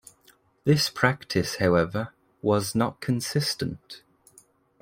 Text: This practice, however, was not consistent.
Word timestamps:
This 0.63 0.89
practice, 0.89 1.57
however, 1.57 2.11
was 2.41 2.73
not 2.73 3.01
consistent. 3.01 4.01